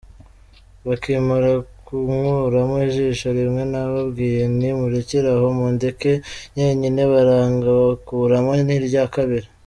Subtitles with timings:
[0.87, 1.51] Bakimara
[1.85, 6.11] kunkuramo ijisho rimwe nababwiye nti murekeraho mundeke
[6.51, 9.47] njyenyine baranga, bakuramo n’irya kabiri.